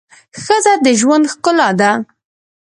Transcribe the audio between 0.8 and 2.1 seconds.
د ژوند ښکلا ده.